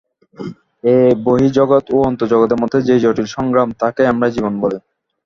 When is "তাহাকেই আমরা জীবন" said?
3.79-4.53